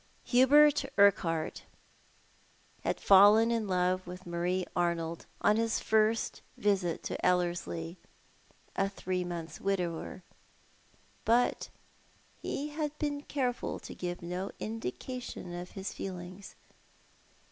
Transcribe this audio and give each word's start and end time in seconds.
Hubert 0.23 0.83
Urquhart 0.97 1.61
had 2.83 2.99
fallen 2.99 3.51
in 3.51 3.67
love 3.67 4.07
with 4.07 4.25
Marie 4.25 4.65
Arnold 4.75 5.27
on 5.41 5.57
his 5.57 5.79
first 5.79 6.41
visit 6.57 7.03
to 7.03 7.23
Ellerslie, 7.23 7.97
a 8.75 8.89
three 8.89 9.23
months' 9.23 9.61
widower; 9.61 10.23
but 11.23 11.69
he 12.41 12.69
had 12.69 12.97
been 12.97 13.21
careful 13.21 13.77
to 13.77 13.93
give 13.93 14.23
no 14.23 14.49
indication 14.59 15.53
of 15.53 15.73
his 15.73 15.93
feelings. 15.93 16.55